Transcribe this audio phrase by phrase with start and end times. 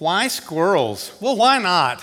[0.00, 1.12] Why squirrels?
[1.20, 2.02] Well, why not?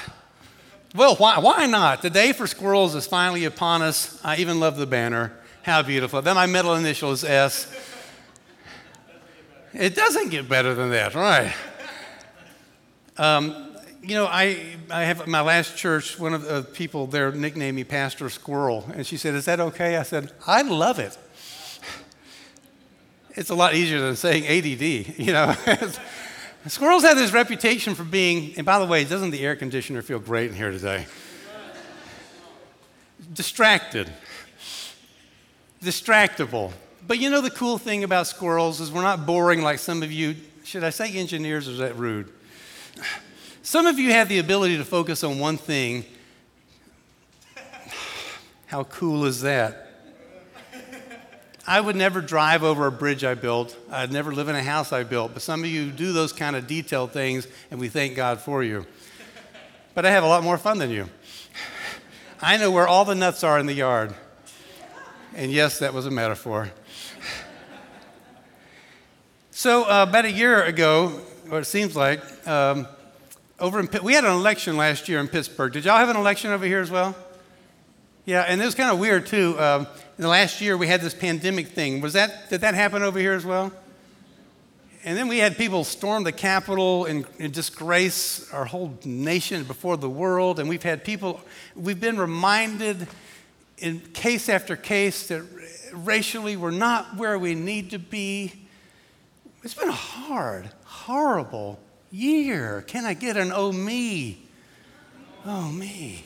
[0.94, 2.04] Well, why, why not?
[2.04, 4.24] The day for squirrels is finally upon us.
[4.24, 5.34] I even love the banner.
[5.64, 6.22] How beautiful.
[6.22, 7.68] Then my middle initial is S.
[9.74, 11.52] It doesn't get better than that, right?
[13.18, 17.78] Um, you know, I, I have my last church, one of the people there nicknamed
[17.78, 18.88] me Pastor Squirrel.
[18.94, 19.98] And she said, Is that okay?
[19.98, 21.18] I said, I love it.
[23.32, 25.56] It's a lot easier than saying ADD, you know.
[26.70, 30.20] Squirrels have this reputation for being, and by the way, doesn't the air conditioner feel
[30.20, 31.06] great in here today?
[33.34, 34.12] Distracted,
[35.82, 36.72] distractible.
[37.08, 40.12] But you know the cool thing about squirrels is we're not boring like some of
[40.12, 40.36] you.
[40.66, 42.34] Should I say engineers or is that rude?
[43.64, 46.06] Some of you have the ability to focus on one thing.
[48.66, 49.87] How cool is that?
[51.70, 53.78] I would never drive over a bridge I built.
[53.92, 55.34] I'd never live in a house I built.
[55.34, 58.64] But some of you do those kind of detailed things, and we thank God for
[58.64, 58.86] you.
[59.94, 61.10] But I have a lot more fun than you.
[62.42, 64.16] I know where all the nuts are in the yard.
[65.36, 66.72] And yes, that was a metaphor.
[69.52, 71.20] So, uh, about a year ago,
[71.52, 72.88] or it seems like, um,
[73.60, 75.74] over in, we had an election last year in Pittsburgh.
[75.74, 77.16] Did y'all have an election over here as well?
[78.24, 79.60] Yeah, and it was kind of weird too.
[79.60, 82.02] Um, in the last year, we had this pandemic thing.
[82.02, 83.72] Was that did that happen over here as well?
[85.04, 89.96] And then we had people storm the Capitol and, and disgrace our whole nation before
[89.96, 90.60] the world.
[90.60, 91.40] And we've had people.
[91.76, 93.08] We've been reminded
[93.78, 95.44] in case after case that
[95.94, 98.54] racially we're not where we need to be.
[99.64, 101.80] It's been a hard, horrible
[102.12, 102.84] year.
[102.88, 104.40] Can I get an oh me?
[105.46, 106.24] Oh me.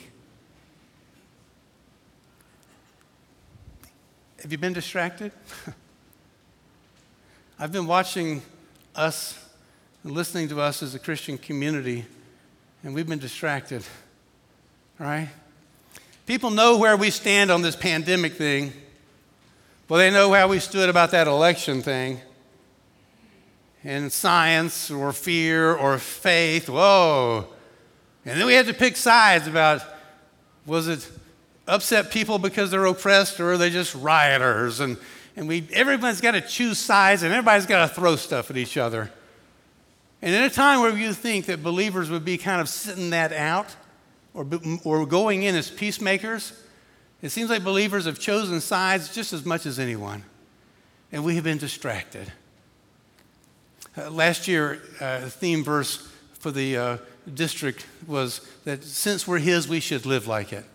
[4.41, 5.31] Have you been distracted?
[7.59, 8.41] I've been watching
[8.95, 9.37] us
[10.03, 12.05] and listening to us as a Christian community,
[12.83, 13.83] and we've been distracted,
[14.97, 15.29] right?
[16.25, 18.73] People know where we stand on this pandemic thing.
[19.87, 22.19] Well, they know how we stood about that election thing.
[23.83, 27.47] And science or fear or faith, whoa.
[28.25, 29.83] And then we had to pick sides about
[30.65, 31.07] was it
[31.71, 34.81] upset people because they're oppressed or are they just rioters?
[34.81, 34.97] And,
[35.35, 38.77] and we, everyone's got to choose sides and everybody's got to throw stuff at each
[38.77, 39.09] other.
[40.21, 43.31] And in a time where you think that believers would be kind of sitting that
[43.31, 43.73] out
[44.33, 44.45] or,
[44.83, 46.53] or going in as peacemakers,
[47.21, 50.23] it seems like believers have chosen sides just as much as anyone.
[51.11, 52.31] And we have been distracted.
[53.97, 56.97] Uh, last year, uh, the theme verse for the uh,
[57.33, 60.65] district was that since we're His, we should live like it.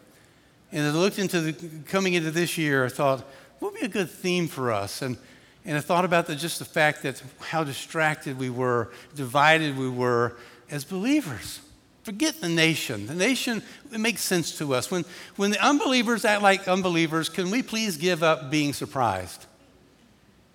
[0.76, 3.20] And I looked into the, coming into this year, I thought,
[3.60, 5.00] what would be a good theme for us?
[5.00, 5.16] And,
[5.64, 9.88] and I thought about the, just the fact that how distracted we were, divided we
[9.88, 10.36] were
[10.70, 11.60] as believers.
[12.02, 13.06] Forget the nation.
[13.06, 14.90] The nation, it makes sense to us.
[14.90, 19.46] When, when the unbelievers act like unbelievers, can we please give up being surprised?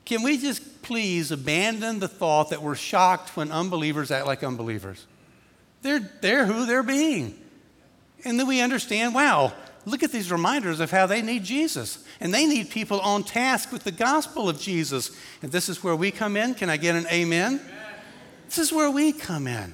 [0.05, 5.03] Can we just please abandon the thought that we're shocked when unbelievers act like unbelievers?
[5.81, 7.39] They're, they're who they're being.
[8.23, 9.53] And then we understand wow,
[9.85, 12.03] look at these reminders of how they need Jesus.
[12.19, 15.15] And they need people on task with the gospel of Jesus.
[15.41, 16.53] And this is where we come in.
[16.53, 17.59] Can I get an amen?
[17.59, 17.71] amen.
[18.45, 19.73] This is where we come in.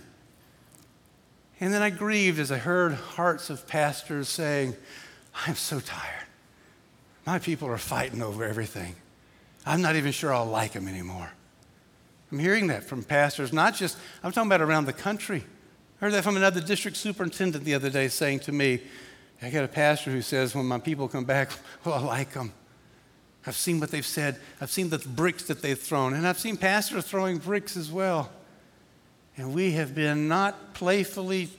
[1.60, 4.76] And then I grieved as I heard hearts of pastors saying,
[5.46, 6.26] I'm so tired.
[7.26, 8.96] My people are fighting over everything.
[9.66, 11.30] I'm not even sure I'll like them anymore.
[12.32, 15.44] I'm hearing that from pastors, not just, I'm talking about around the country.
[16.00, 18.82] I heard that from another district superintendent the other day saying to me,
[19.42, 21.52] I got a pastor who says, when my people come back,
[21.86, 22.54] well, I like them.
[23.46, 24.40] I've seen what they've said.
[24.60, 26.14] I've seen the bricks that they've thrown.
[26.14, 28.30] And I've seen pastors throwing bricks as well.
[29.38, 31.50] And we have been not playfully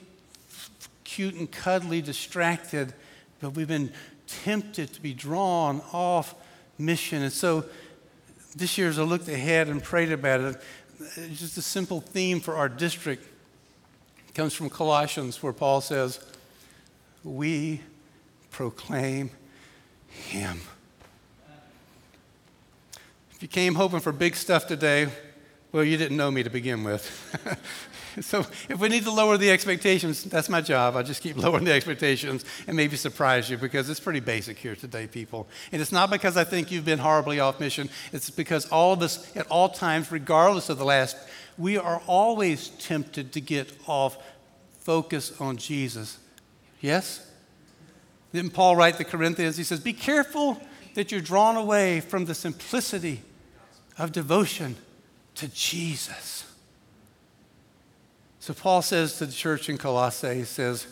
[1.03, 2.93] cute and cuddly distracted,
[3.39, 3.91] but we've been
[4.27, 6.35] tempted to be drawn off
[6.77, 7.23] mission.
[7.23, 7.65] And so
[8.55, 10.61] this year, as I looked ahead and prayed about it,
[11.33, 13.25] just a simple theme for our district
[14.35, 16.19] comes from Colossians, where Paul says,
[17.23, 17.81] we
[18.51, 19.31] proclaim
[20.07, 20.61] him.
[23.31, 25.07] If you came hoping for big stuff today,
[25.71, 27.05] well, you didn't know me to begin with.
[28.21, 30.95] so if we need to lower the expectations, that's my job.
[30.95, 34.75] I'll just keep lowering the expectations and maybe surprise you because it's pretty basic here
[34.75, 35.47] today, people.
[35.71, 37.89] And it's not because I think you've been horribly off mission.
[38.11, 41.15] It's because all of us, at all times, regardless of the last,
[41.57, 44.17] we are always tempted to get off
[44.79, 46.17] focus on Jesus.
[46.79, 47.25] Yes?
[48.31, 49.57] Didn't Paul write to Corinthians?
[49.57, 50.61] He says, Be careful
[50.95, 53.21] that you're drawn away from the simplicity
[53.97, 54.75] of devotion
[55.35, 56.45] to Jesus.
[58.39, 60.87] So Paul says to the church in Colossae, he says,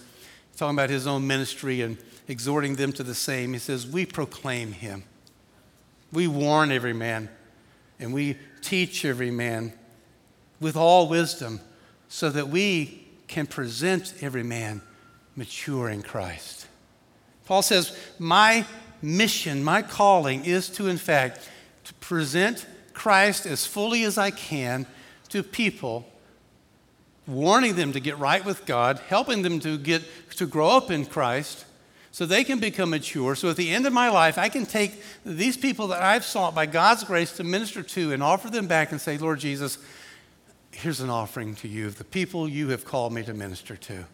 [0.57, 1.97] talking about his own ministry and
[2.27, 5.03] exhorting them to the same, he says, We proclaim him.
[6.11, 7.29] We warn every man
[7.99, 9.73] and we teach every man
[10.59, 11.59] with all wisdom
[12.09, 14.81] so that we can present every man
[15.37, 16.67] mature in Christ.
[17.45, 18.65] Paul says, My
[19.01, 21.49] mission, my calling is to, in fact,
[21.85, 24.85] to present Christ as fully as I can
[25.29, 26.05] to people,
[27.25, 31.05] warning them to get right with God, helping them to get to grow up in
[31.05, 31.65] Christ
[32.11, 33.35] so they can become mature.
[33.35, 36.55] So at the end of my life, I can take these people that I've sought
[36.55, 39.77] by God's grace to minister to and offer them back and say, Lord Jesus,
[40.71, 44.05] here's an offering to you of the people you have called me to minister to.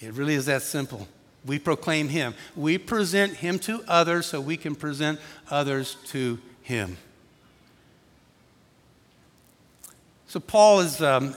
[0.00, 1.06] It really is that simple.
[1.44, 2.34] We proclaim Him.
[2.56, 5.20] We present Him to others so we can present
[5.50, 6.96] others to Him.
[10.26, 11.34] So Paul is um,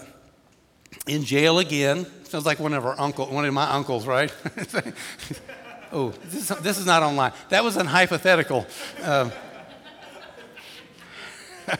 [1.07, 2.05] in jail again.
[2.25, 4.33] Sounds like one of our uncle, one of my uncles, right?
[5.91, 7.33] oh, this, this, is not online.
[7.49, 8.65] That was an hypothetical.
[9.03, 9.31] Um,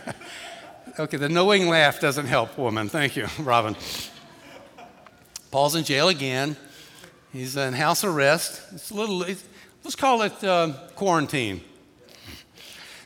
[1.00, 2.90] okay, the knowing laugh doesn't help, woman.
[2.90, 3.76] Thank you, Robin.
[5.52, 6.58] Paul's in jail again.
[7.34, 8.62] He's in house arrest.
[8.74, 9.44] It's a little, it's,
[9.84, 11.62] let's call it uh, quarantine.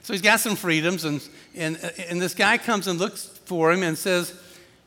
[0.03, 1.25] So he's got some freedoms, and,
[1.55, 1.77] and,
[2.09, 4.37] and this guy comes and looks for him and says,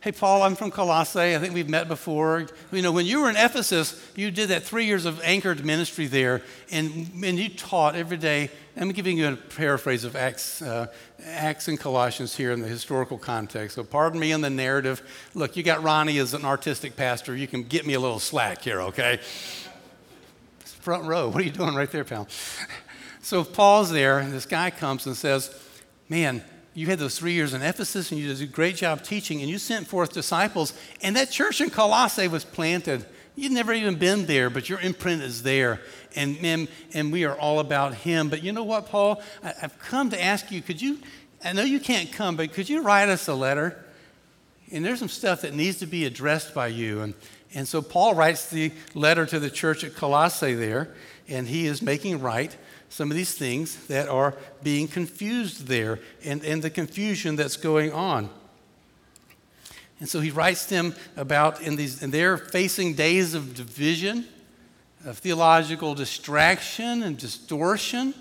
[0.03, 1.37] Hey, Paul, I'm from Colossae.
[1.37, 2.47] I think we've met before.
[2.73, 6.07] You know, when you were in Ephesus, you did that three years of anchored ministry
[6.07, 8.49] there, and, and you taught every day.
[8.79, 10.87] I'm giving you a paraphrase of Acts, uh,
[11.23, 13.75] Acts and Colossians here in the historical context.
[13.75, 15.03] So, pardon me in the narrative.
[15.35, 17.37] Look, you got Ronnie as an artistic pastor.
[17.37, 19.21] You can get me a little slack here, okay?
[20.65, 21.29] Front row.
[21.29, 22.27] What are you doing right there, pal?
[23.21, 25.55] So, Paul's there, and this guy comes and says,
[26.09, 26.43] Man,
[26.75, 29.51] you had those three years in Ephesus and you did a great job teaching and
[29.51, 30.73] you sent forth disciples,
[31.03, 33.05] and that church in Colossae was planted.
[33.37, 35.81] You'd never even been there, but your imprint is there.
[36.15, 38.29] And, and, and we are all about Him.
[38.29, 39.23] But you know what, Paul?
[39.43, 40.99] I, I've come to ask you could you,
[41.45, 43.85] I know you can't come, but could you write us a letter?
[44.73, 47.01] And there's some stuff that needs to be addressed by you.
[47.01, 47.15] And,
[47.55, 50.95] and so Paul writes the letter to the church at Colossae there,
[51.29, 52.57] and he is making right
[52.91, 57.93] some of these things that are being confused there and, and the confusion that's going
[57.93, 58.29] on.
[60.01, 64.27] And so he writes them about in these, and they're facing days of division,
[65.05, 68.13] of theological distraction and distortion.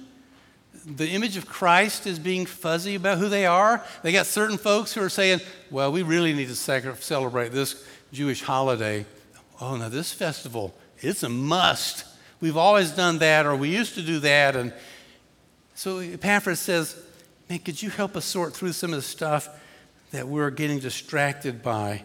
[0.86, 3.84] The image of Christ is being fuzzy about who they are.
[4.04, 5.40] They got certain folks who are saying,
[5.72, 9.06] well, we really need to celebrate this Jewish holiday.
[9.60, 12.06] Oh, now this festival, it's a must.
[12.42, 14.56] We've always done that, or we used to do that.
[14.56, 14.74] And
[15.76, 16.96] so Epaphras says,
[17.50, 19.50] Man, could you help us sort through some of the stuff
[20.12, 22.04] that we're getting distracted by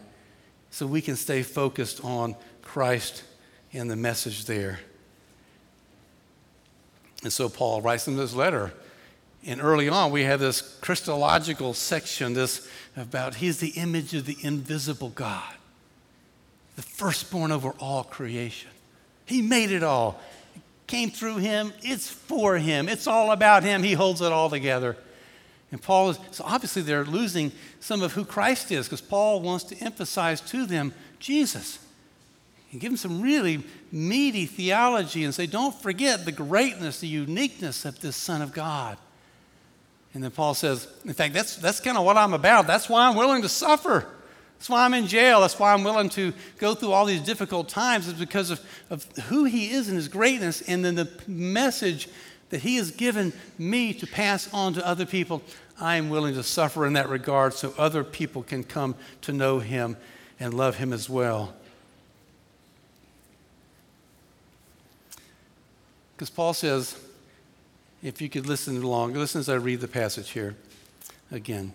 [0.70, 3.25] so we can stay focused on Christ
[3.72, 4.81] and the message there?
[7.22, 8.72] And so Paul writes them this letter.
[9.46, 12.66] And early on, we have this Christological section, this
[12.96, 15.54] about he's the image of the invisible God,
[16.76, 18.70] the firstborn over all creation.
[19.26, 20.20] He made it all.
[20.54, 21.72] It came through him.
[21.82, 22.88] It's for him.
[22.88, 23.82] It's all about him.
[23.82, 24.96] He holds it all together.
[25.72, 27.50] And Paul is, so obviously they're losing
[27.80, 31.78] some of who Christ is because Paul wants to emphasize to them Jesus
[32.70, 37.84] and give them some really meaty theology and say, don't forget the greatness, the uniqueness
[37.84, 38.98] of this Son of God.
[40.12, 42.66] And then Paul says, in fact, that's, that's kind of what I'm about.
[42.66, 44.06] That's why I'm willing to suffer.
[44.58, 45.43] That's why I'm in jail.
[45.43, 49.05] That's why I'm willing to go through all these difficult times, is because of, of
[49.27, 52.08] who He is and His greatness, and then the message
[52.51, 55.43] that He has given me to pass on to other people.
[55.81, 59.58] I am willing to suffer in that regard so other people can come to know
[59.58, 59.96] Him
[60.39, 61.55] and love Him as well.
[66.17, 66.96] Because Paul says,
[68.03, 70.55] if you could listen along, listen as I read the passage here
[71.32, 71.73] again.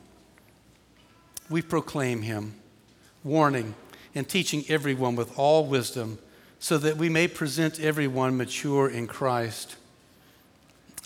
[1.50, 2.54] We proclaim Him
[3.24, 3.76] warning,
[4.16, 6.18] and teaching everyone with all wisdom,
[6.60, 9.76] so that we may present everyone mature in Christ.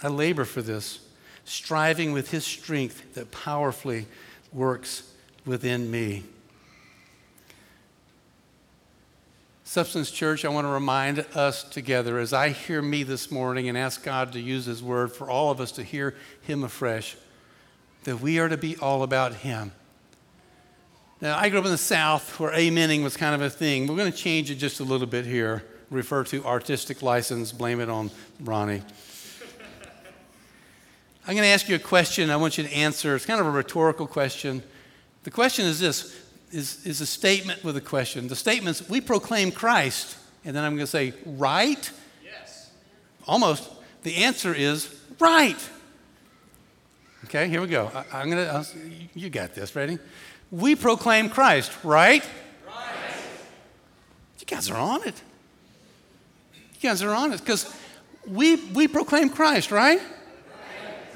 [0.02, 1.00] I labor for this,
[1.46, 4.08] striving with His strength that powerfully
[4.52, 5.12] works
[5.46, 6.24] within me.
[9.64, 13.78] Substance Church, I want to remind us together as I hear me this morning and
[13.78, 17.16] ask God to use His word for all of us to hear Him afresh,
[18.04, 19.72] that we are to be all about Him
[21.24, 23.88] now, I grew up in the South where amening was kind of a thing.
[23.88, 27.80] We're going to change it just a little bit here, refer to artistic license, blame
[27.80, 28.12] it on
[28.42, 28.82] Ronnie.
[31.26, 33.16] I'm going to ask you a question I want you to answer.
[33.16, 34.64] It's kind of a rhetorical question.
[35.24, 36.14] The question is this
[36.52, 38.28] is, is a statement with a question.
[38.28, 41.90] The statement's we proclaim Christ, and then I'm going to say, right?
[42.22, 42.70] Yes.
[43.26, 43.72] Almost.
[44.04, 45.70] The answer is right.
[47.24, 47.90] Okay, here we go.
[48.12, 48.66] I, am going to,
[49.16, 49.74] you got this.
[49.74, 49.98] Ready?
[50.54, 52.24] We proclaim Christ, right?
[52.68, 53.16] Right.
[54.40, 55.20] You guys are on it.
[56.54, 57.76] You guys are on it because
[58.28, 60.00] we, we proclaim Christ, right?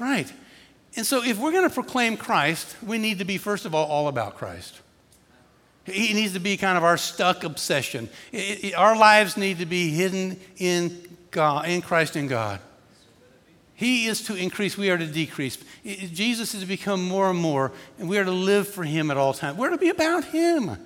[0.00, 0.32] right.
[0.96, 3.86] And so, if we're going to proclaim Christ, we need to be, first of all,
[3.86, 4.80] all about Christ.
[5.84, 8.08] He needs to be kind of our stuck obsession.
[8.32, 12.58] It, it, our lives need to be hidden in God, in Christ in God.
[13.78, 15.56] He is to increase, we are to decrease.
[15.84, 17.70] Jesus is to become more and more,
[18.00, 19.56] and we are to live for Him at all times.
[19.56, 20.76] We're to be about Him.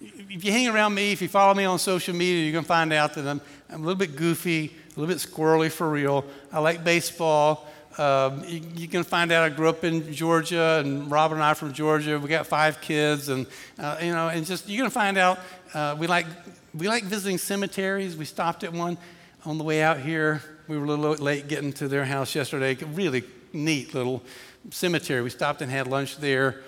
[0.00, 2.68] If you hang around me, if you follow me on social media, you're going to
[2.68, 6.24] find out that I'm, I'm a little bit goofy, a little bit squirrely for real.
[6.50, 7.68] I like baseball.
[7.98, 11.50] Um, you, you, can find out I grew up in Georgia, and Robin and I
[11.50, 12.18] are from Georgia.
[12.18, 13.46] We got five kids, and
[13.78, 15.38] uh, you know, and just you're going to find out
[15.74, 16.24] uh, we like
[16.72, 18.16] we like visiting cemeteries.
[18.16, 18.96] We stopped at one
[19.44, 20.42] on the way out here.
[20.70, 22.76] We were a little late getting to their house yesterday.
[22.94, 24.22] Really neat little
[24.70, 25.20] cemetery.
[25.20, 26.62] We stopped and had lunch there.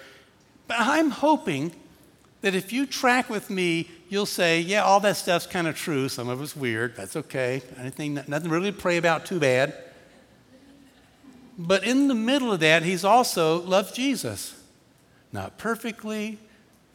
[0.67, 1.71] But I'm hoping
[2.41, 6.09] that if you track with me, you'll say, yeah, all that stuff's kind of true.
[6.09, 6.97] Some of it's weird.
[6.97, 7.63] That's okay.
[7.79, 9.73] Anything, nothing really to pray about too bad.
[11.57, 14.61] But in the middle of that, he's also loved Jesus.
[15.31, 16.41] Not perfectly,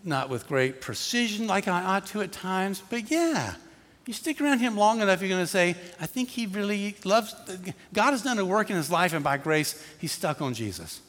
[0.04, 3.54] not with great precision like I ought to at times, but yeah.
[4.08, 7.36] You stick around him long enough, you're going to say, I think he really loves,
[7.94, 11.02] God has done a work in his life, and by grace, he's stuck on Jesus.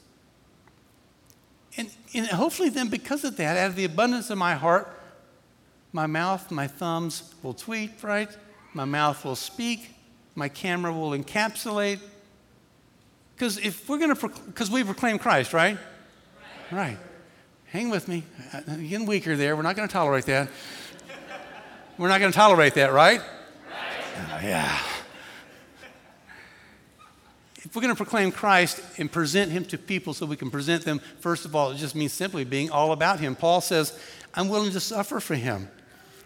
[1.76, 5.00] And, and hopefully, then, because of that, out of the abundance of my heart,
[5.92, 8.28] my mouth, my thumbs will tweet, right?
[8.74, 9.94] My mouth will speak,
[10.34, 12.00] my camera will encapsulate,
[13.36, 15.78] because if we're going to, because we proclaim Christ, right?
[16.72, 16.76] right?
[16.76, 16.98] Right.
[17.66, 18.24] Hang with me.
[18.52, 19.54] Uh, uh, I'm getting weaker there.
[19.54, 20.48] We're not going to tolerate that.
[21.98, 23.20] We're not going to tolerate that, right?
[23.20, 24.42] right.
[24.42, 24.78] Yeah.
[27.56, 30.84] If we're going to proclaim Christ and present him to people so we can present
[30.84, 33.34] them, first of all, it just means simply being all about him.
[33.34, 33.98] Paul says,
[34.32, 35.68] I'm willing to suffer for him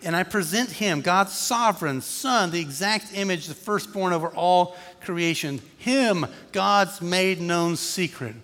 [0.05, 5.61] and I present him, God's sovereign Son, the exact image, the firstborn over all creation.
[5.79, 8.35] Him, God's made known secret.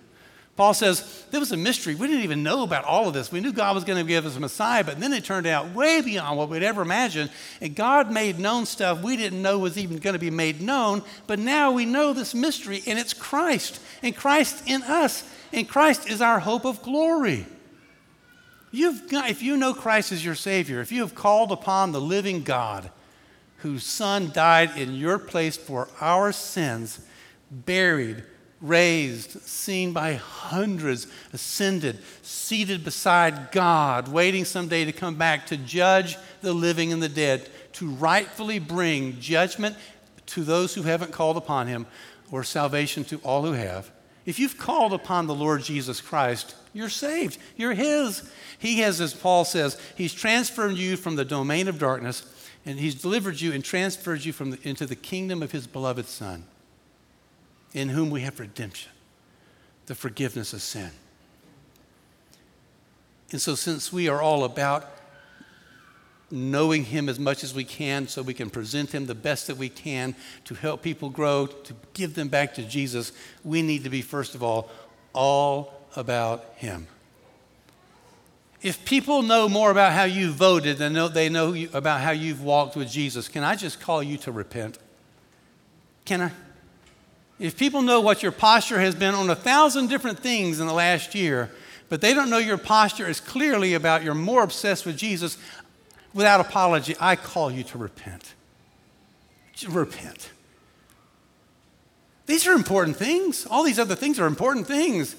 [0.59, 1.95] Paul says, there was a mystery.
[1.95, 3.31] We didn't even know about all of this.
[3.31, 5.73] We knew God was going to give us a Messiah, but then it turned out
[5.73, 7.31] way beyond what we'd ever imagined.
[7.61, 11.01] And God made known stuff we didn't know was even going to be made known.
[11.27, 15.23] But now we know this mystery, and it's Christ, and Christ in us.
[15.53, 17.45] And Christ is our hope of glory.
[18.69, 22.01] You've got, if you know Christ as your Savior, if you have called upon the
[22.01, 22.91] living God,
[23.59, 26.99] whose Son died in your place for our sins,
[27.49, 28.25] buried,
[28.61, 36.17] raised, seen by hundreds, ascended, seated beside God, waiting someday to come back to judge
[36.41, 39.75] the living and the dead, to rightfully bring judgment
[40.27, 41.85] to those who haven't called upon Him,
[42.31, 43.89] or salvation to all who have.
[44.25, 47.37] If you've called upon the Lord Jesus Christ, you're saved.
[47.55, 48.29] You're His.
[48.59, 52.23] He has, as Paul says, He's transferred you from the domain of darkness
[52.65, 56.05] and He's delivered you and transferred you from the, into the kingdom of His beloved
[56.05, 56.43] Son,
[57.73, 58.91] in whom we have redemption,
[59.85, 60.91] the forgiveness of sin.
[63.31, 64.89] And so, since we are all about
[66.31, 69.57] knowing Him as much as we can so we can present Him the best that
[69.57, 73.11] we can to help people grow, to give them back to Jesus,
[73.43, 74.69] we need to be, first of all,
[75.13, 76.87] all about Him.
[78.61, 82.75] If people know more about how you voted than they know about how you've walked
[82.75, 84.77] with Jesus, can I just call you to repent?
[86.03, 86.31] Can I?
[87.39, 90.73] If people know what your posture has been on a thousand different things in the
[90.73, 91.49] last year,
[91.87, 95.37] but they don't know your posture is clearly about you're more obsessed with Jesus,
[96.13, 98.33] without apology, I call you to repent.
[99.67, 100.29] Repent.
[102.25, 103.45] These are important things.
[103.49, 105.15] All these other things are important things,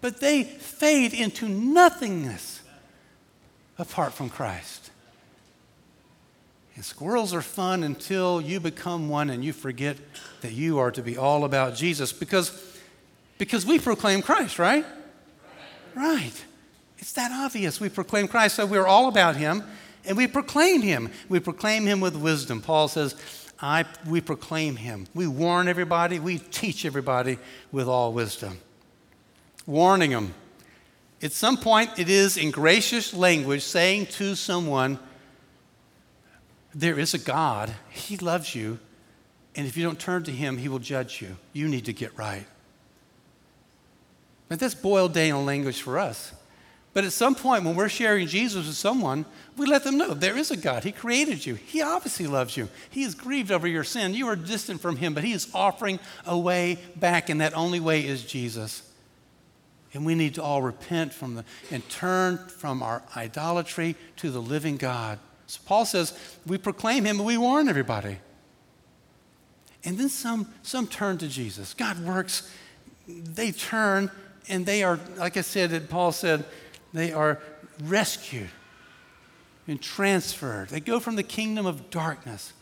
[0.00, 2.62] but they fade into nothingness
[3.78, 4.79] apart from Christ.
[6.80, 9.98] And squirrels are fun until you become one and you forget
[10.40, 12.58] that you are to be all about Jesus because,
[13.36, 14.86] because we proclaim Christ, right?
[15.94, 16.32] Right.
[16.96, 17.80] It's that obvious.
[17.80, 19.62] We proclaim Christ, so we're all about Him
[20.06, 21.10] and we proclaim Him.
[21.28, 22.62] We proclaim Him with wisdom.
[22.62, 23.14] Paul says,
[23.60, 25.06] I, we proclaim Him.
[25.14, 27.36] We warn everybody, we teach everybody
[27.70, 28.56] with all wisdom.
[29.66, 30.32] Warning them
[31.22, 34.98] at some point, it is in gracious language saying to someone,
[36.74, 38.78] There is a God, He loves you,
[39.56, 41.36] and if you don't turn to Him, He will judge you.
[41.52, 42.46] You need to get right.
[44.48, 46.32] But that's boiled down language for us.
[46.92, 49.24] But at some point, when we're sharing Jesus with someone,
[49.56, 50.82] we let them know there is a God.
[50.82, 51.54] He created you.
[51.54, 52.68] He obviously loves you.
[52.90, 54.12] He is grieved over your sin.
[54.12, 57.78] You are distant from Him, but He is offering a way back, and that only
[57.78, 58.82] way is Jesus.
[59.94, 64.42] And we need to all repent from the and turn from our idolatry to the
[64.42, 65.18] living God.
[65.50, 66.16] So Paul says
[66.46, 68.18] we proclaim Him, but we warn everybody.
[69.82, 71.74] And then some, some turn to Jesus.
[71.74, 72.48] God works.
[73.08, 74.12] They turn
[74.48, 76.44] and they are, like I said, that Paul said,
[76.92, 77.40] they are
[77.82, 78.50] rescued
[79.66, 80.68] and transferred.
[80.68, 82.52] They go from the kingdom of darkness.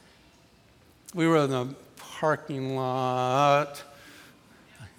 [1.12, 3.82] We were in the parking lot.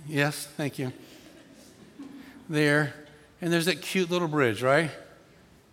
[0.07, 0.93] Yes, thank you.
[2.47, 2.93] There.
[3.41, 4.91] And there's that cute little bridge, right?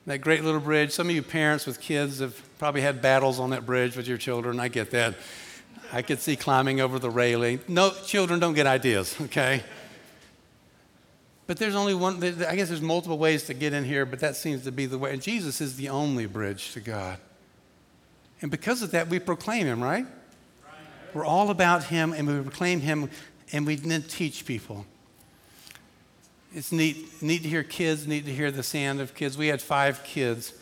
[0.06, 0.92] That great little bridge.
[0.92, 4.18] Some of you parents with kids have probably had battles on that bridge with your
[4.18, 4.60] children.
[4.60, 5.16] I get that.
[5.92, 7.60] I could see climbing over the railing.
[7.66, 9.64] No, children don't get ideas, okay?
[11.48, 14.36] But there's only one, I guess there's multiple ways to get in here, but that
[14.36, 15.12] seems to be the way.
[15.12, 17.18] And Jesus is the only bridge to God.
[18.42, 20.06] And because of that, we proclaim Him, right?
[21.14, 23.10] We're all about Him and we proclaim Him
[23.52, 24.86] and we then teach people.
[26.56, 29.36] It's neat, neat to hear kids, neat to hear the sound of kids.
[29.36, 30.54] We had five kids.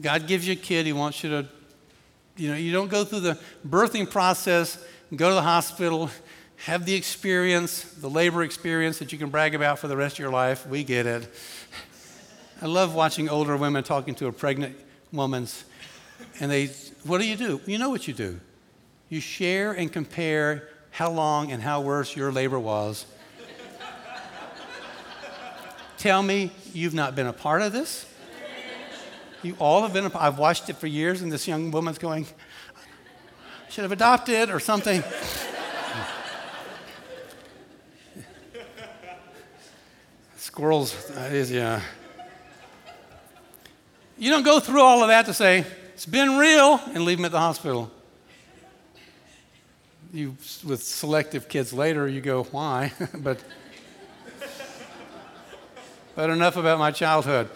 [0.00, 1.48] God gives you a kid, He wants you to,
[2.36, 6.10] you know, you don't go through the birthing process, go to the hospital,
[6.64, 10.18] have the experience, the labor experience that you can brag about for the rest of
[10.18, 10.66] your life.
[10.66, 11.32] We get it.
[12.60, 14.76] I love watching older women talking to a pregnant
[15.12, 15.64] woman's,
[16.40, 16.66] and they,
[17.04, 17.60] what do you do?
[17.64, 18.40] You know what you do.
[19.08, 23.06] You share and compare how long and how worse your labor was.
[25.98, 28.06] Tell me you've not been a part of this.
[29.42, 30.06] You all have been.
[30.06, 32.26] A, I've watched it for years, and this young woman's going,
[33.68, 35.02] "Should have adopted or something."
[40.36, 41.80] Squirrels, that is, yeah.
[44.18, 45.64] You don't go through all of that to say,
[45.94, 47.92] it's been real, and leave them at the hospital.
[50.12, 52.92] You, with selective kids later, you go, why?
[53.18, 53.38] but,
[56.18, 57.48] but enough about my childhood.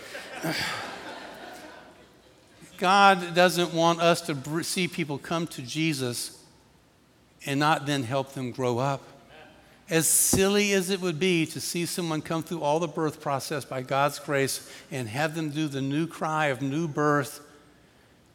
[2.78, 6.40] God doesn't want us to see people come to Jesus
[7.44, 9.02] and not then help them grow up
[9.90, 13.64] as silly as it would be to see someone come through all the birth process
[13.64, 17.40] by God's grace and have them do the new cry of new birth,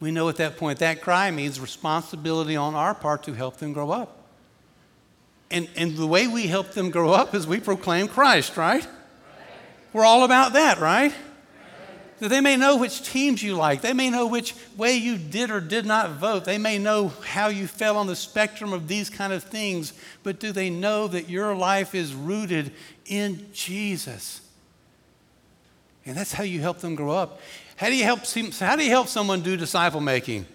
[0.02, 3.72] we know at that point that cry means responsibility on our part to help them
[3.72, 4.26] grow up.
[5.50, 8.86] And, and the way we help them grow up is we proclaim Christ, right?
[9.94, 11.14] We're all about that, right?
[12.20, 13.82] that they may know which teams you like.
[13.82, 16.46] They may know which way you did or did not vote.
[16.46, 19.94] They may know how you fell on the spectrum of these kind of things.
[20.24, 22.72] But do they know that your life is rooted
[23.06, 24.42] in Jesus?
[26.06, 27.40] And that's how you help them grow up.
[27.76, 28.22] How do you help,
[28.60, 30.48] how do you help someone do disciple making?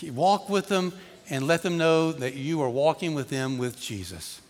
[0.00, 0.92] You walk with them
[1.28, 4.40] and let them know that you are walking with them with Jesus.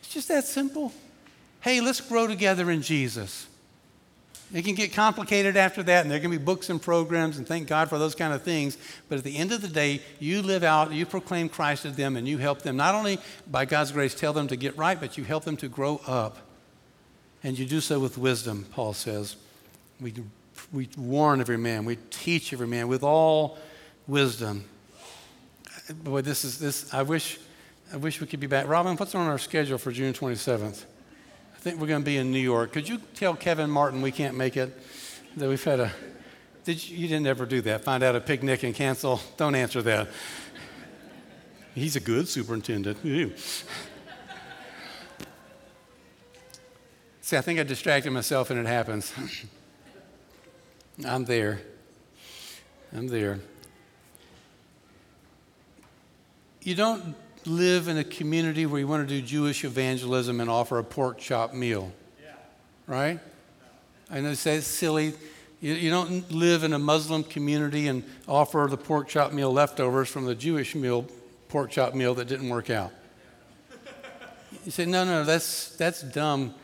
[0.00, 0.92] It's just that simple.
[1.68, 3.46] Hey, let's grow together in Jesus.
[4.54, 7.68] It can get complicated after that, and there can be books and programs, and thank
[7.68, 8.78] God for those kind of things.
[9.10, 12.16] But at the end of the day, you live out, you proclaim Christ to them,
[12.16, 13.18] and you help them not only
[13.50, 16.38] by God's grace tell them to get right, but you help them to grow up.
[17.44, 19.36] And you do so with wisdom, Paul says.
[20.00, 20.14] We,
[20.72, 23.58] we warn every man, we teach every man with all
[24.06, 24.64] wisdom.
[26.02, 26.94] Boy, this is this.
[26.94, 27.38] I wish,
[27.92, 28.66] I wish we could be back.
[28.68, 30.86] Robin, what's on our schedule for June 27th?
[31.58, 32.72] I think we're going to be in New York.
[32.72, 34.80] Could you tell Kevin Martin we can't make it?
[35.36, 35.90] That we've had a.
[36.62, 37.82] Did you, you didn't ever do that?
[37.82, 39.20] Find out a picnic and cancel?
[39.36, 40.08] Don't answer that.
[41.74, 42.98] He's a good superintendent.
[47.20, 49.12] See, I think I distracted myself and it happens.
[51.04, 51.60] I'm there.
[52.96, 53.40] I'm there.
[56.62, 57.16] You don't
[57.48, 61.18] live in a community where you want to do Jewish evangelism and offer a pork
[61.18, 61.92] chop meal.
[62.22, 62.32] Yeah.
[62.86, 63.20] Right?
[64.10, 65.14] I know say it's silly.
[65.60, 70.08] You, you, don't live in a Muslim community and offer the pork chop meal leftovers
[70.08, 71.06] from the Jewish meal,
[71.48, 72.92] pork chop meal that didn't work out.
[74.64, 76.54] You say, no, no, that's, that's dumb.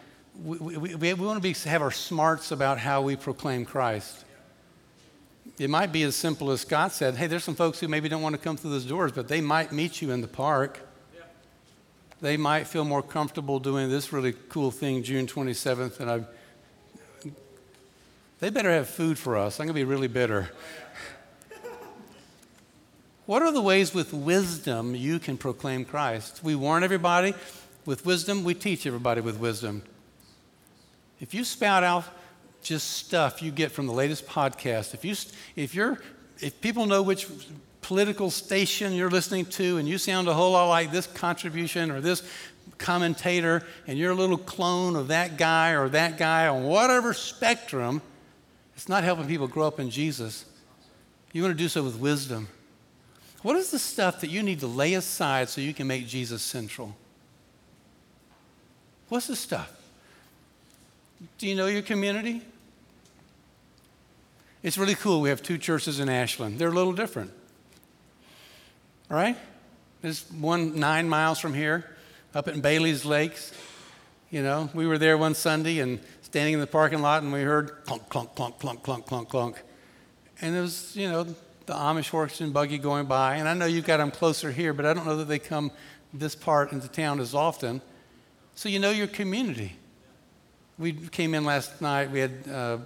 [0.43, 4.24] We, we, we, we want to be, have our smarts about how we proclaim Christ
[5.59, 8.23] it might be as simple as Scott said hey, there's some folks who maybe don't
[8.23, 10.81] want to come through those doors, but they might meet you in the park.
[11.15, 11.23] Yeah.
[12.21, 16.25] They might feel more comfortable doing this really cool thing June 27th, and I.
[18.41, 19.59] They better have food for us.
[19.59, 20.51] I'm going to be really bitter.
[23.27, 26.43] what are the ways with wisdom you can proclaim Christ?
[26.43, 27.33] We warn everybody
[27.87, 29.83] with wisdom, we teach everybody with wisdom.
[31.21, 32.05] if you spout out
[32.65, 35.15] just stuff you get from the latest podcast, if, you,
[35.55, 35.99] if, you're,
[36.41, 37.29] if people know which
[37.83, 42.01] political station you're listening to and you sound a whole lot like this contribution or
[42.01, 42.23] this
[42.79, 48.01] commentator and you're a little clone of that guy or that guy on whatever spectrum,
[48.75, 50.47] it's not helping people grow up in Jesus.
[51.33, 52.49] You want to do so with wisdom.
[53.43, 56.43] What is the stuff that you need to lay aside so you can make Jesus
[56.43, 56.97] central?
[59.11, 59.71] What's the stuff?
[61.37, 62.41] Do you know your community?
[64.65, 65.21] It's really cool.
[65.21, 66.59] We have two churches in Ashland.
[66.59, 67.31] They're a little different.
[69.11, 69.37] All right?
[70.01, 71.85] There's one nine miles from here,
[72.35, 73.53] up in Bailey's Lakes.
[74.31, 77.43] You know, we were there one Sunday and standing in the parking lot and we
[77.43, 79.63] heard clunk, clunk, clunk, clunk, clunk, clunk, clunk.
[80.41, 83.37] And it was, you know, the Amish horse and buggy going by.
[83.37, 85.73] And I know you've got them closer here, but I don't know that they come
[86.15, 87.83] this part into town as often.
[88.55, 89.77] So you know your community.
[90.79, 92.11] We came in last night.
[92.11, 92.79] We had uh,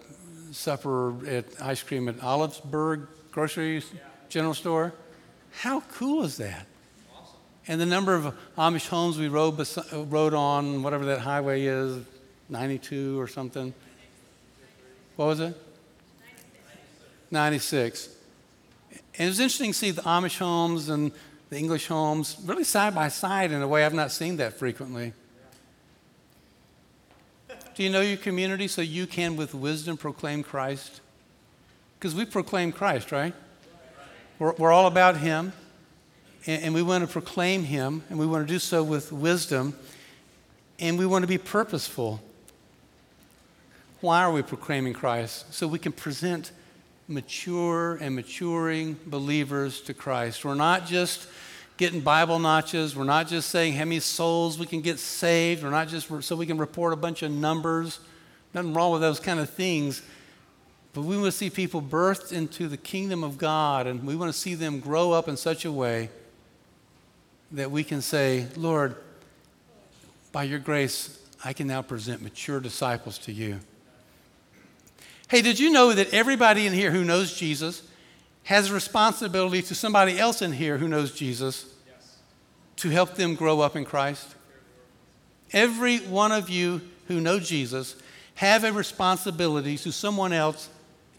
[0.52, 3.82] supper at ice cream at Olivesburg Grocery
[4.28, 4.92] General Store.
[5.60, 6.66] How cool is that?
[7.14, 7.36] Awesome.
[7.66, 9.58] And the number of Amish homes we rode,
[9.92, 12.04] rode on, whatever that highway is,
[12.48, 13.74] 92 or something.
[15.16, 15.56] What was it?
[17.30, 18.08] 96.
[18.90, 21.12] And it was interesting to see the Amish homes and
[21.50, 25.12] the English homes really side by side in a way I've not seen that frequently.
[27.78, 31.00] Do you know your community so you can, with wisdom, proclaim Christ?
[31.96, 33.32] Because we proclaim Christ, right?
[34.40, 35.52] We're, we're all about Him,
[36.44, 39.76] and, and we want to proclaim Him, and we want to do so with wisdom,
[40.80, 42.20] and we want to be purposeful.
[44.00, 45.54] Why are we proclaiming Christ?
[45.54, 46.50] So we can present
[47.06, 50.44] mature and maturing believers to Christ.
[50.44, 51.28] We're not just
[51.78, 52.94] getting Bible notches.
[52.94, 55.62] We're not just saying how many souls we can get saved.
[55.62, 58.00] We're not just so we can report a bunch of numbers.
[58.52, 60.02] Nothing wrong with those kind of things.
[60.92, 64.32] But we want to see people birthed into the kingdom of God, and we want
[64.32, 66.10] to see them grow up in such a way
[67.52, 68.96] that we can say, Lord,
[70.32, 73.60] by your grace, I can now present mature disciples to you.
[75.28, 77.87] Hey, did you know that everybody in here who knows Jesus
[78.48, 82.16] has responsibility to somebody else in here who knows Jesus yes.
[82.76, 84.34] to help them grow up in Christ?
[85.52, 87.94] Every one of you who know Jesus
[88.36, 90.70] have a responsibility to someone else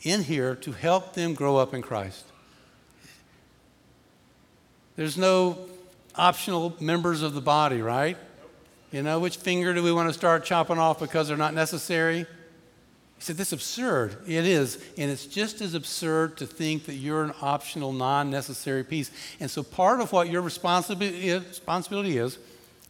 [0.01, 2.25] in here to help them grow up in Christ.
[4.95, 5.59] There's no
[6.15, 8.17] optional members of the body, right?
[8.91, 12.25] You know, which finger do we want to start chopping off because they're not necessary?
[13.19, 14.15] He said, This is absurd.
[14.25, 14.81] It is.
[14.97, 19.11] And it's just as absurd to think that you're an optional, non necessary piece.
[19.41, 22.37] And so, part of what your responsibility is,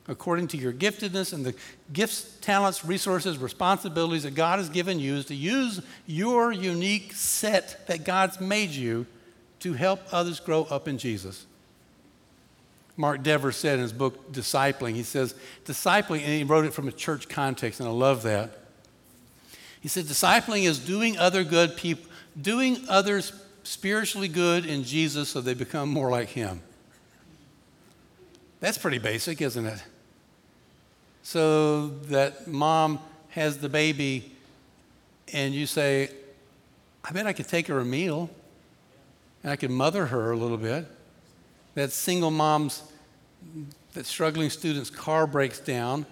[0.08, 1.56] according to your giftedness and the
[1.92, 7.88] gifts, talents, resources, responsibilities that God has given you, is to use your unique set
[7.88, 9.08] that God's made you
[9.62, 11.48] to help others grow up in Jesus.
[12.96, 15.34] Mark Dever said in his book, Discipling, he says,
[15.65, 18.52] Discipling, and he wrote it from a church context, and I love that.
[19.82, 23.32] He said, discipling is doing other good people, doing others
[23.63, 26.62] spiritually good in Jesus so they become more like Him.
[28.60, 29.82] That's pretty basic, isn't it?
[31.24, 34.36] So that mom has the baby,
[35.32, 36.10] and you say,
[37.04, 38.30] I bet I could take her a meal,
[39.44, 40.88] and I could mother her a little bit.
[41.76, 42.84] That single mom's,
[43.94, 46.06] that struggling student's car breaks down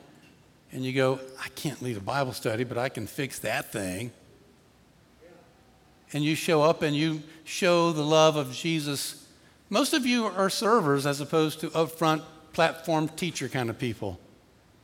[0.77, 4.11] and you go, I can't lead a Bible study, but I can fix that thing.
[6.13, 9.25] And you show up and you show the love of Jesus.
[9.71, 12.21] Most of you are servers as opposed to upfront
[12.53, 14.19] platform teacher kind of people.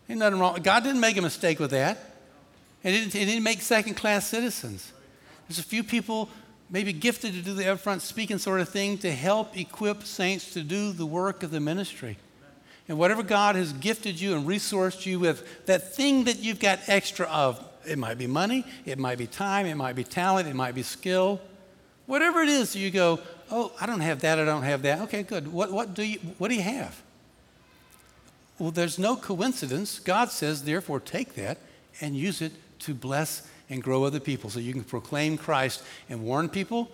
[0.10, 0.60] Ain't nothing wrong.
[0.64, 2.00] God didn't make a mistake with that.
[2.82, 4.92] He didn't, didn't make second class citizens.
[5.48, 6.28] There's a few people
[6.72, 10.64] maybe gifted to do the upfront speaking sort of thing to help equip saints to
[10.64, 12.18] do the work of the ministry.
[12.88, 16.80] And whatever God has gifted you and resourced you with, that thing that you've got
[16.88, 20.56] extra of, it might be money, it might be time, it might be talent, it
[20.56, 21.40] might be skill.
[22.06, 23.20] Whatever it is, you go,
[23.50, 25.02] oh, I don't have that, I don't have that.
[25.04, 25.52] Okay, good.
[25.52, 27.02] What, what, do, you, what do you have?
[28.60, 30.00] Well, there's no coincidence.
[30.00, 31.58] God says, therefore, take that
[32.02, 36.24] and use it to bless and grow other people so you can proclaim Christ and
[36.24, 36.92] warn people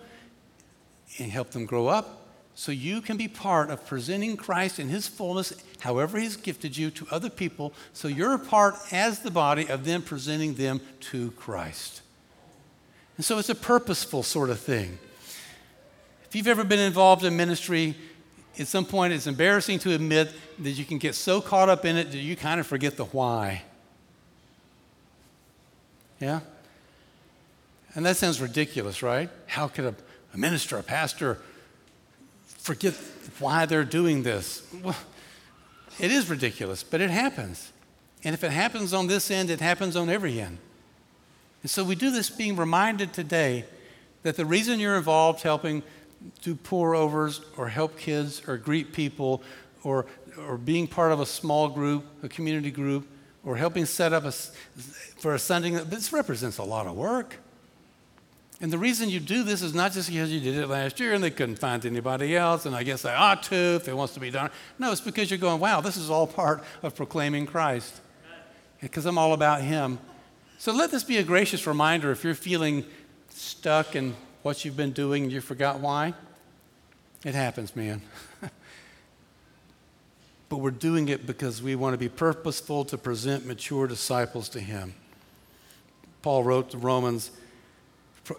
[1.18, 2.19] and help them grow up
[2.60, 6.90] so you can be part of presenting Christ in his fullness, however he's gifted you,
[6.90, 11.30] to other people, so you're a part as the body of them presenting them to
[11.30, 12.02] Christ.
[13.16, 14.98] And so it's a purposeful sort of thing.
[16.26, 17.96] If you've ever been involved in ministry,
[18.58, 21.96] at some point it's embarrassing to admit that you can get so caught up in
[21.96, 23.62] it that you kind of forget the why.
[26.20, 26.40] Yeah?
[27.94, 29.30] And that sounds ridiculous, right?
[29.46, 29.94] How could a,
[30.34, 31.38] a minister, a pastor,
[32.62, 32.94] forget
[33.38, 34.62] why they're doing this?
[34.82, 34.96] Well,
[35.98, 37.72] it is ridiculous, but it happens.
[38.24, 40.58] And if it happens on this end, it happens on every end.
[41.62, 43.64] And so we do this being reminded today
[44.22, 45.82] that the reason you're involved helping
[46.42, 49.42] do pour overs or help kids or greet people
[49.82, 50.06] or,
[50.46, 53.08] or being part of a small group, a community group,
[53.44, 57.36] or helping set up a, for a Sunday, this represents a lot of work.
[58.60, 61.14] And the reason you do this is not just because you did it last year
[61.14, 64.12] and they couldn't find anybody else, and I guess I ought to if it wants
[64.14, 64.50] to be done.
[64.78, 68.00] No, it's because you're going, wow, this is all part of proclaiming Christ.
[68.82, 69.98] Because I'm all about Him.
[70.58, 72.84] So let this be a gracious reminder if you're feeling
[73.30, 76.12] stuck in what you've been doing and you forgot why.
[77.24, 78.02] It happens, man.
[80.50, 84.60] but we're doing it because we want to be purposeful to present mature disciples to
[84.60, 84.92] Him.
[86.20, 87.30] Paul wrote to Romans,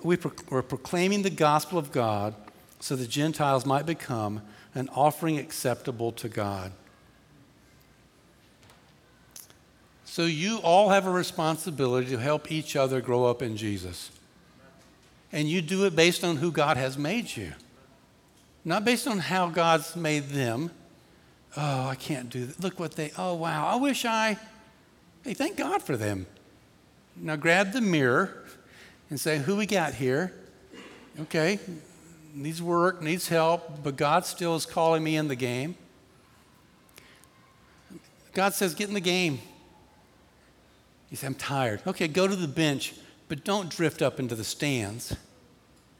[0.04, 0.18] we
[0.52, 2.34] are proclaiming the gospel of God
[2.80, 4.42] so the Gentiles might become
[4.74, 6.72] an offering acceptable to God.
[10.06, 14.12] So you all have a responsibility to help each other grow up in Jesus.
[15.32, 17.54] And you do it based on who God has made you,
[18.66, 20.72] not based on how God's made them.
[21.56, 22.60] Oh, I can't do that.
[22.62, 24.38] Look what they, oh, wow, I wish I,
[25.24, 26.26] hey, thank God for them.
[27.16, 28.41] Now grab the mirror
[29.12, 30.34] and say, who we got here?
[31.20, 31.60] Okay,
[32.34, 35.76] needs work, needs help, but God still is calling me in the game.
[38.34, 39.40] God says, get in the game.
[41.10, 41.82] He said, I'm tired.
[41.86, 42.96] Okay, go to the bench,
[43.28, 45.14] but don't drift up into the stands.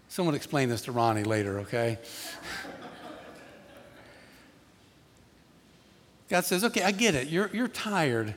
[0.08, 2.00] Someone explain this to Ronnie later, okay?
[6.30, 7.28] God says, okay, I get it.
[7.28, 8.36] You're, you're tired.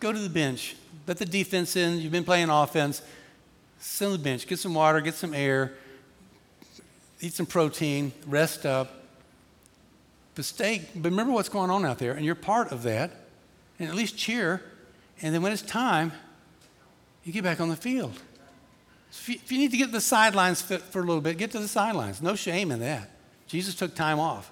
[0.00, 0.76] Go to the bench.
[1.06, 2.00] Let the defense in.
[2.00, 3.00] You've been playing offense.
[3.84, 4.46] Sit on the bench.
[4.46, 5.72] Get some water, get some air,
[7.20, 9.02] eat some protein, rest up.
[10.34, 13.12] But stay, but remember what's going on out there, and you're part of that.
[13.78, 14.62] And at least cheer
[15.22, 16.12] and then when it's time,
[17.24, 18.12] you get back on the field.
[19.10, 21.60] If you need to get to the sidelines fit for a little bit, get to
[21.60, 22.20] the sidelines.
[22.20, 23.10] No shame in that.
[23.46, 24.50] Jesus took time off.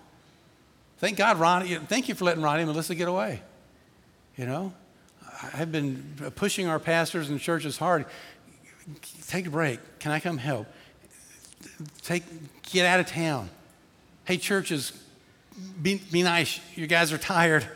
[0.99, 1.75] Thank God, Ronnie.
[1.75, 3.42] Thank you for letting Ronnie and Melissa get away.
[4.37, 4.73] You know,
[5.53, 8.07] I've been pushing our pastors and churches hard.
[9.29, 9.81] Take a break.
[9.99, 10.66] Can I come help?
[12.03, 12.25] Take,
[12.62, 13.51] get out of town.
[14.25, 14.92] Hey, churches,
[15.81, 16.61] be, be nice.
[16.75, 17.66] You guys are tired.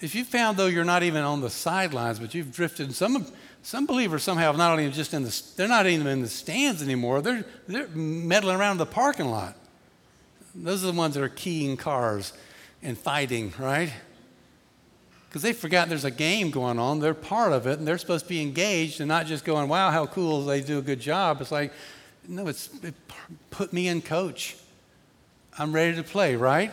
[0.00, 3.26] If you found, though, you're not even on the sidelines, but you've drifted, some,
[3.62, 7.20] some believers somehow not only just in the, they're not even in the stands anymore,
[7.20, 9.56] they're, they're meddling around the parking lot.
[10.54, 12.32] Those are the ones that are keying cars
[12.82, 13.92] and fighting, right?
[15.30, 16.98] Because they've forgotten there's a game going on.
[16.98, 19.92] They're part of it, and they're supposed to be engaged and not just going, wow,
[19.92, 21.40] how cool, they do a good job.
[21.40, 21.72] It's like,
[22.26, 22.96] no, it's it
[23.50, 24.56] put me in coach.
[25.56, 26.72] I'm ready to play, right?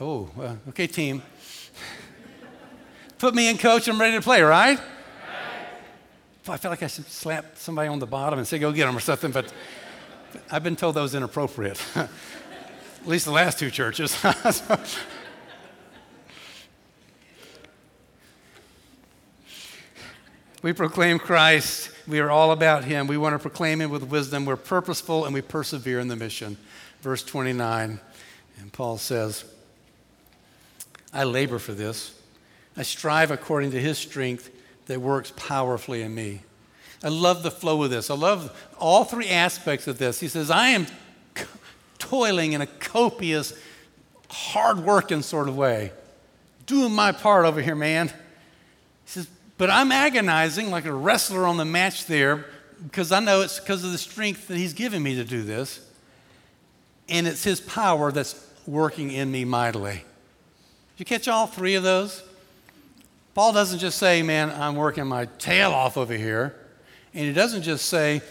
[0.00, 1.22] Oh, uh, okay, team.
[3.18, 3.88] Put me in, coach.
[3.88, 4.78] I'm ready to play, right?
[6.48, 8.96] I feel like I should slap somebody on the bottom and say, go get them
[8.96, 9.52] or something, but
[10.50, 11.80] I've been told that was inappropriate.
[11.96, 12.08] At
[13.04, 14.16] least the last two churches.
[20.62, 21.90] we proclaim Christ.
[22.06, 23.06] We are all about Him.
[23.06, 24.44] We want to proclaim Him with wisdom.
[24.44, 26.56] We're purposeful and we persevere in the mission.
[27.00, 28.00] Verse 29.
[28.60, 29.44] And Paul says,
[31.12, 32.14] I labor for this.
[32.76, 34.50] I strive according to his strength
[34.86, 36.40] that works powerfully in me.
[37.04, 38.08] I love the flow of this.
[38.08, 40.20] I love all three aspects of this.
[40.20, 40.86] He says, I am
[41.98, 43.52] toiling in a copious,
[44.30, 45.92] hard working sort of way,
[46.66, 48.12] doing my part over here, man.
[49.58, 52.46] But I'm agonizing like a wrestler on the match there
[52.82, 55.86] because I know it's because of the strength that he's given me to do this.
[57.08, 60.04] And it's his power that's working in me mightily
[61.02, 62.22] you catch all three of those?
[63.34, 66.54] Paul doesn't just say, man, I'm working my tail off over here.
[67.12, 68.22] And he doesn't just say,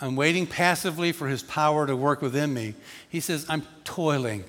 [0.00, 2.72] I'm waiting passively for his power to work within me.
[3.10, 4.44] He says, I'm toiling.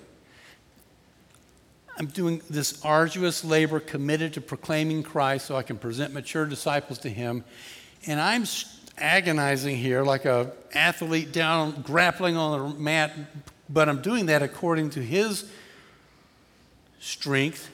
[1.98, 7.00] I'm doing this arduous labor committed to proclaiming Christ so I can present mature disciples
[7.00, 7.44] to him.
[8.06, 8.46] And I'm
[8.98, 13.14] agonizing here like a athlete down grappling on the mat,
[13.70, 15.50] but I'm doing that according to his
[17.06, 17.70] strength.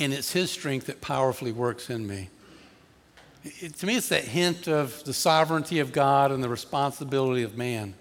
[0.00, 2.30] And it's His strength that powerfully works in me.
[3.42, 7.56] It, to me, it's that hint of the sovereignty of God and the responsibility of
[7.56, 7.94] man.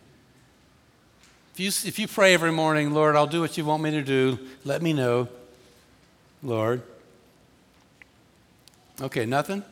[1.58, 4.04] If you, if you pray every morning, Lord, I'll do what you want me to
[4.04, 5.28] do, let me know.
[6.44, 6.84] Lord?
[9.02, 9.64] Okay, nothing?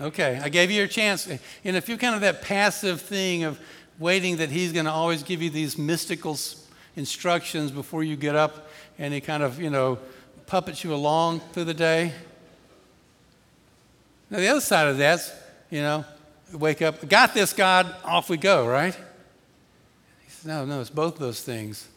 [0.00, 1.26] Okay, I gave you your chance.
[1.26, 3.60] And if you're kind of that passive thing of
[3.98, 6.38] waiting that He's going to always give you these mystical
[6.96, 9.98] instructions before you get up and He kind of, you know,
[10.46, 12.14] puppets you along through the day.
[14.30, 15.30] Now, the other side of that's,
[15.68, 16.06] you know,
[16.54, 18.96] wake up, got this, God, off we go, right?
[20.44, 21.88] No, no, it's both those things.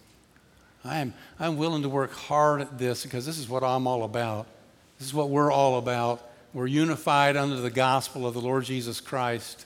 [0.84, 4.04] I am, I'm willing to work hard at this because this is what I'm all
[4.04, 4.46] about.
[5.00, 6.22] This is what we're all about.
[6.54, 9.66] We're unified under the gospel of the Lord Jesus Christ.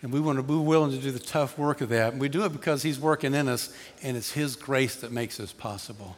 [0.00, 2.12] And we want to be willing to do the tough work of that.
[2.12, 5.38] And we do it because He's working in us, and it's His grace that makes
[5.38, 6.16] this possible.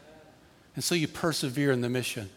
[0.75, 2.29] And so you persevere in the mission.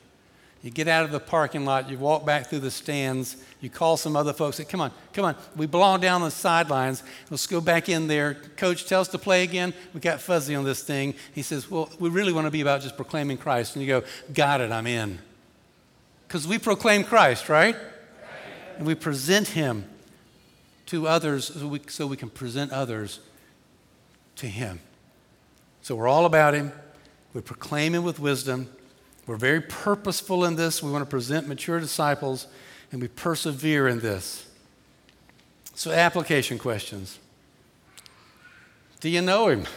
[0.62, 3.96] You get out of the parking lot, you walk back through the stands, you call
[3.96, 7.02] some other folks, say, Come on, come on, we belong down the sidelines.
[7.30, 8.34] Let's go back in there.
[8.58, 9.74] Coach, tell us to play again.
[9.94, 11.14] We got fuzzy on this thing.
[11.34, 13.76] He says, Well, we really want to be about just proclaiming Christ.
[13.76, 15.20] And you go, Got it, I'm in.
[16.28, 17.76] Because we proclaim Christ, right?
[18.78, 19.86] And we present Him
[20.88, 23.22] to others so we, so we can present others
[24.36, 24.82] to Him.
[25.82, 26.74] So we're all about Him.
[27.34, 28.70] We proclaim Him with wisdom.
[29.30, 30.82] We're very purposeful in this.
[30.82, 32.48] We want to present mature disciples,
[32.92, 34.44] and we persevere in this.
[35.76, 37.20] So, application questions
[39.02, 39.68] Do you know him?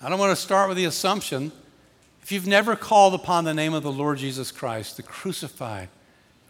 [0.00, 1.50] I don't want to start with the assumption.
[2.22, 5.88] If you've never called upon the name of the Lord Jesus Christ, the crucified,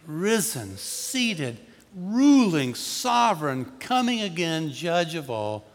[0.05, 1.57] risen, seated,
[1.95, 5.65] ruling, sovereign, coming again, judge of all,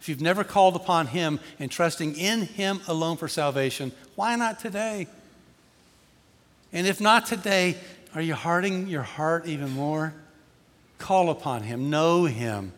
[0.00, 4.58] if you've never called upon Him and trusting in Him alone for salvation, why not
[4.60, 5.06] today?
[6.72, 7.76] And if not today,
[8.14, 10.14] are you hardening your heart even more?
[10.98, 12.72] Call upon Him, know Him.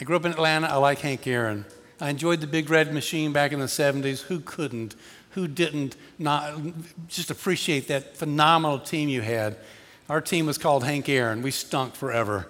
[0.00, 0.66] I grew up in Atlanta.
[0.68, 1.66] I like Hank Aaron.
[2.00, 4.22] I enjoyed the Big Red Machine back in the 70s.
[4.22, 4.94] Who couldn't?
[5.32, 6.54] Who didn't not
[7.08, 9.58] just appreciate that phenomenal team you had?
[10.08, 11.42] Our team was called Hank Aaron.
[11.42, 12.48] We stunk forever.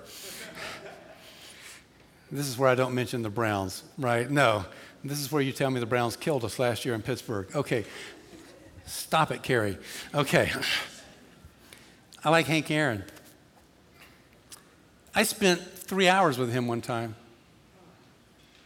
[2.32, 4.30] This is where I don't mention the Browns, right?
[4.30, 4.64] No.
[5.02, 7.48] This is where you tell me the Browns killed us last year in Pittsburgh.
[7.54, 7.84] Okay.
[8.86, 9.78] Stop it, Kerry.
[10.14, 10.52] Okay.
[12.22, 13.02] I like Hank Aaron.
[15.14, 17.16] I spent three hours with him one time.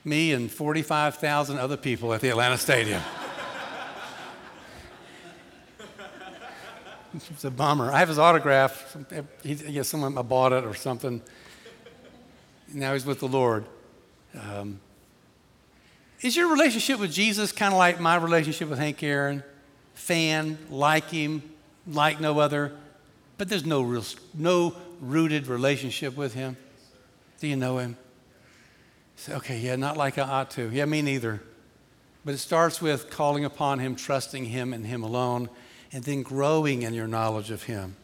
[0.04, 3.00] Me and 45,000 other people at the Atlanta Stadium.
[7.14, 7.90] it's a bummer.
[7.90, 8.94] I have his autograph.
[9.42, 11.22] He, guess someone bought it or something
[12.74, 13.64] now he's with the Lord.
[14.34, 14.80] Um,
[16.20, 19.42] is your relationship with Jesus kind of like my relationship with Hank Aaron?
[19.94, 21.42] Fan, like him,
[21.86, 22.72] like no other,
[23.38, 26.56] but there's no real, no rooted relationship with him.
[27.40, 27.96] Do you know him?
[29.16, 30.68] Say, okay, yeah, not like I ought to.
[30.70, 31.40] Yeah, me neither.
[32.24, 35.48] But it starts with calling upon him, trusting him and him alone,
[35.92, 37.96] and then growing in your knowledge of him.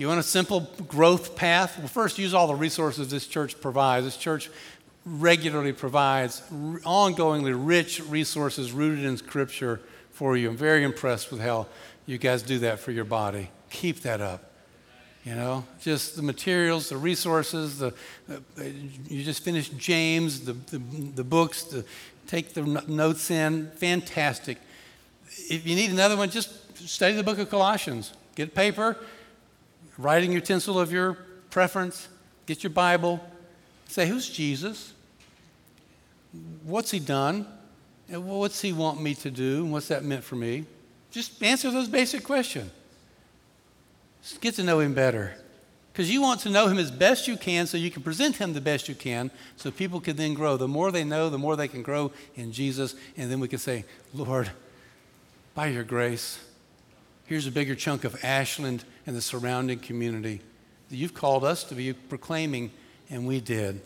[0.00, 1.76] You want a simple growth path?
[1.76, 4.06] Well, first, use all the resources this church provides.
[4.06, 4.48] This church
[5.04, 9.78] regularly provides ongoingly rich resources rooted in Scripture
[10.10, 10.48] for you.
[10.48, 11.66] I'm very impressed with how
[12.06, 13.50] you guys do that for your body.
[13.68, 14.50] Keep that up.
[15.22, 17.92] You know, just the materials, the resources, the,
[19.06, 20.78] you just finished James, the, the,
[21.14, 21.84] the books, the,
[22.26, 23.70] take the notes in.
[23.72, 24.56] Fantastic.
[25.50, 28.14] If you need another one, just study the book of Colossians.
[28.34, 28.96] Get paper,
[30.02, 31.14] writing utensil of your
[31.50, 32.08] preference,
[32.46, 33.20] get your Bible,
[33.88, 34.92] say, Who's Jesus?
[36.64, 37.46] What's he done?
[38.08, 39.64] What's he want me to do?
[39.64, 40.64] And what's that meant for me?
[41.10, 42.70] Just answer those basic questions.
[44.22, 45.34] Just get to know him better.
[45.92, 48.52] Because you want to know him as best you can so you can present him
[48.52, 50.56] the best you can so people can then grow.
[50.56, 52.94] The more they know, the more they can grow in Jesus.
[53.16, 53.84] And then we can say,
[54.14, 54.50] Lord,
[55.54, 56.38] by your grace,
[57.30, 60.40] here's a bigger chunk of Ashland and the surrounding community
[60.88, 62.72] that you've called us to be proclaiming,
[63.08, 63.80] and we did.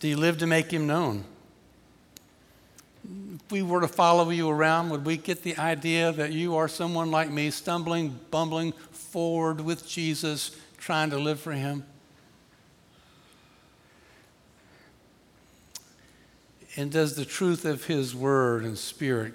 [0.00, 1.24] Do you live to make him known?
[3.04, 6.66] If we were to follow you around, would we get the idea that you are
[6.66, 11.84] someone like me, stumbling, bumbling forward with Jesus, trying to live for him?
[16.74, 19.34] And does the truth of his word and spirit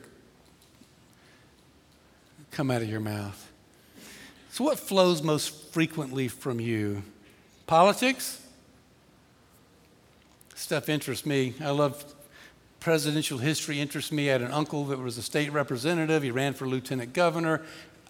[2.53, 3.51] come out of your mouth.
[4.51, 7.03] So, what flows most frequently from you?
[7.65, 8.39] Politics?
[10.55, 11.55] Stuff interests me.
[11.59, 12.13] I love
[12.79, 14.29] presidential history, interests me.
[14.29, 17.63] I had an uncle that was a state representative, he ran for lieutenant governor.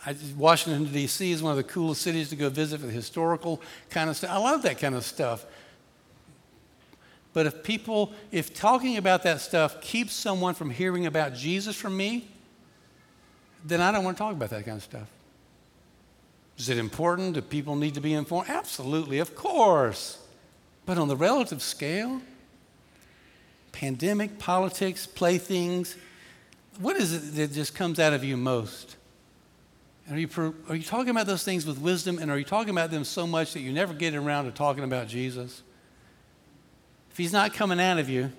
[0.06, 1.32] I, Washington, D.C.
[1.32, 4.32] is one of the coolest cities to go visit for the historical kind of stuff.
[4.32, 5.46] I love that kind of stuff.
[7.32, 11.96] But if people, if talking about that stuff keeps someone from hearing about Jesus from
[11.96, 12.28] me,
[13.64, 15.08] then I don't want to talk about that kind of stuff.
[16.58, 17.34] Is it important?
[17.34, 18.50] Do people need to be informed?
[18.50, 20.20] Absolutely, of course.
[20.86, 22.22] But on the relative scale,
[23.72, 25.96] pandemic, politics, playthings,
[26.80, 28.98] what is it that just comes out of you most?
[30.12, 30.30] Are you,
[30.68, 33.26] are you talking about those things with wisdom and are you talking about them so
[33.26, 35.62] much that you never get around to talking about Jesus?
[37.12, 38.32] If he's not coming out of you,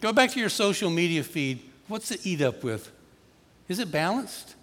[0.00, 1.60] go back to your social media feed.
[1.88, 2.90] What's it eat up with?
[3.68, 4.54] Is it balanced?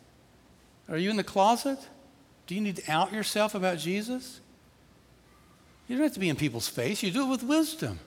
[0.90, 1.80] Are you in the closet?
[2.48, 4.40] Do you need to out yourself about Jesus?
[5.88, 7.04] You don't have to be in people's face.
[7.04, 8.00] You do it with wisdom.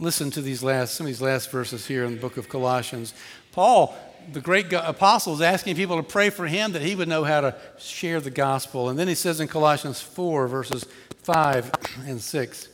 [0.00, 3.14] Listen to these last, some of these last verses here in the book of Colossians.
[3.50, 3.96] Paul,
[4.32, 7.40] the great apostle, is asking people to pray for him that he would know how
[7.40, 8.88] to share the gospel.
[8.88, 10.86] And then he says in Colossians 4, verses
[11.22, 11.70] 5
[12.06, 12.68] and 6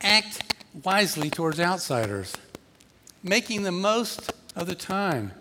[0.00, 2.34] Act wisely towards outsiders,
[3.28, 5.32] making the most of the time.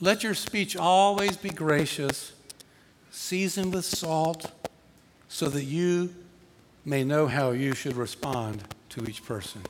[0.00, 2.32] Let your speech always be gracious,
[3.10, 4.52] seasoned with salt,
[5.28, 6.14] so that you
[6.84, 9.62] may know how you should respond to each person.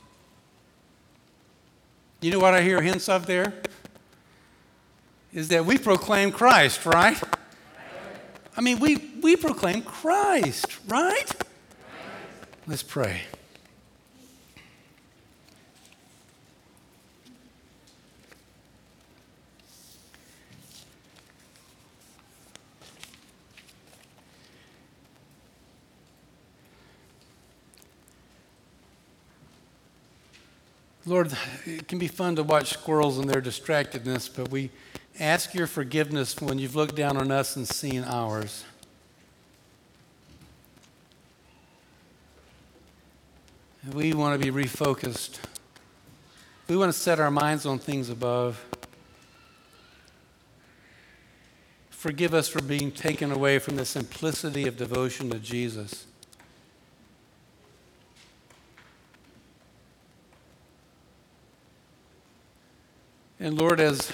[2.21, 3.53] You know what I hear hints of there?
[5.33, 7.21] Is that we proclaim Christ, right?
[8.57, 11.31] I mean, we, we proclaim Christ, right?
[12.67, 13.21] Let's pray.
[31.09, 31.35] Lord,
[31.65, 34.69] it can be fun to watch squirrels and their distractedness, but we
[35.19, 38.63] ask your forgiveness when you've looked down on us and seen ours.
[43.91, 45.39] We want to be refocused.
[46.67, 48.63] We want to set our minds on things above.
[51.89, 56.05] Forgive us for being taken away from the simplicity of devotion to Jesus.
[63.41, 64.11] And Lord, as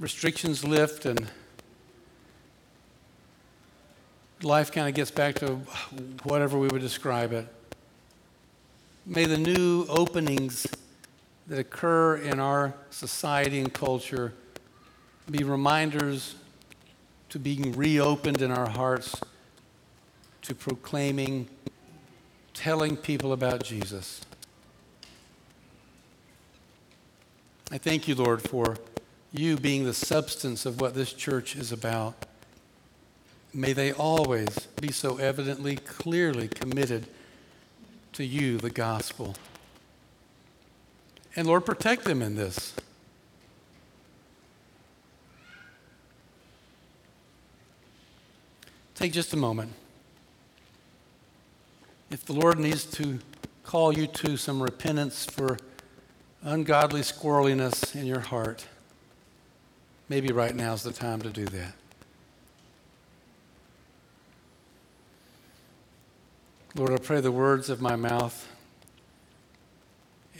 [0.00, 1.30] restrictions lift and
[4.42, 5.56] life kind of gets back to
[6.22, 7.46] whatever we would describe it,
[9.04, 10.66] may the new openings
[11.48, 14.32] that occur in our society and culture
[15.30, 16.36] be reminders
[17.28, 19.20] to being reopened in our hearts
[20.40, 21.46] to proclaiming,
[22.54, 24.22] telling people about Jesus.
[27.72, 28.76] I thank you, Lord, for
[29.32, 32.26] you being the substance of what this church is about.
[33.54, 37.06] May they always be so evidently, clearly committed
[38.12, 39.36] to you, the gospel.
[41.34, 42.74] And Lord, protect them in this.
[48.94, 49.72] Take just a moment.
[52.10, 53.18] If the Lord needs to
[53.64, 55.56] call you to some repentance for
[56.42, 58.66] ungodly squirreliness in your heart,
[60.08, 61.74] maybe right now is the time to do that.
[66.74, 68.48] Lord, I pray the words of my mouth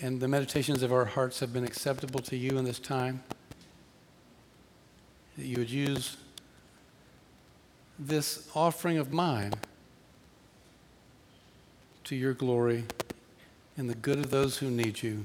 [0.01, 3.23] and the meditations of our hearts have been acceptable to you in this time.
[5.37, 6.17] That you would use
[7.99, 9.53] this offering of mine
[12.05, 12.85] to your glory
[13.77, 15.25] and the good of those who need you.